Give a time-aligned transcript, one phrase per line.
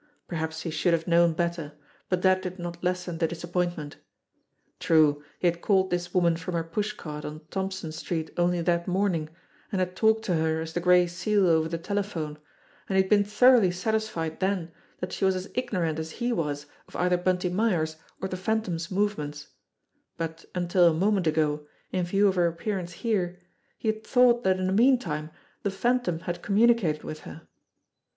[0.27, 1.73] Perhaps he should have known better,
[2.09, 3.97] but that did not lessen the disappointment.
[4.79, 9.29] True, he had called this woman from her pushcart on Thompson Street only that morning,
[9.71, 12.39] and had talked to her as the Gray Seal over the telephone,
[12.89, 16.65] and he had been thoroughly satisfied then that she was as ignorant as he was
[16.87, 19.49] of either Bunty Myers' or the Phantom's movements;
[20.17, 23.39] but until a moment ago, in view of her appearance here,
[23.77, 25.29] he had thought that in the meantime
[25.61, 27.47] the Phantom had communicated with her.